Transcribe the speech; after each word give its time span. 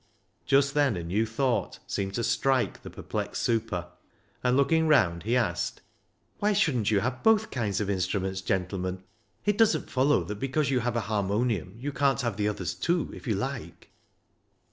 Just 0.47 0.73
then 0.73 0.97
a 0.97 1.03
new 1.03 1.27
thought 1.27 1.77
seemed 1.85 2.15
to 2.15 2.23
strike 2.23 2.81
the 2.81 2.89
perplexed 2.89 3.43
super, 3.43 3.91
and 4.43 4.57
looking 4.57 4.87
round, 4.87 5.21
he 5.21 5.37
asked 5.37 5.81
—"Why 6.39 6.53
shouldn't 6.53 6.89
you 6.89 7.01
have 7.01 7.21
both 7.21 7.51
kinds 7.51 7.79
of 7.79 7.87
instruments, 7.87 8.41
gentlemen? 8.41 9.03
It 9.45 9.59
doesn't 9.59 9.91
follow 9.91 10.23
that 10.23 10.39
because 10.39 10.71
you 10.71 10.79
have 10.79 10.95
a 10.95 11.01
harmonium 11.01 11.75
you 11.79 11.91
can't 11.93 12.21
have 12.21 12.37
the 12.37 12.47
others 12.47 12.73
too, 12.73 13.11
if 13.13 13.27
you 13.27 13.35
like." 13.35 13.91